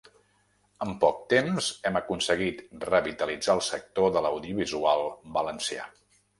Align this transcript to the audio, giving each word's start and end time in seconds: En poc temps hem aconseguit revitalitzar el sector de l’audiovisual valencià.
En 0.85 0.93
poc 1.03 1.19
temps 1.33 1.67
hem 1.89 1.99
aconseguit 2.01 2.65
revitalitzar 2.87 3.59
el 3.61 3.63
sector 3.69 4.13
de 4.17 4.27
l’audiovisual 4.27 5.07
valencià. 5.41 5.89